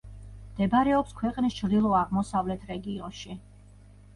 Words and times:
მდებარეობს 0.53 1.13
ქვეყნის 1.19 1.57
ჩრდილო-აღმოსავლეთ 1.59 2.67
რეგიონში. 2.73 3.39